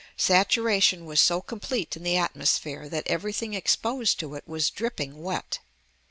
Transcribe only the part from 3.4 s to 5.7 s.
exposed to it was dripping wet.